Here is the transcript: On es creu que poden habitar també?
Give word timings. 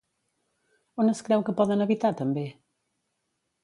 On 1.05 1.13
es 1.13 1.23
creu 1.29 1.45
que 1.51 1.57
poden 1.61 1.87
habitar 1.87 2.15
també? 2.25 2.49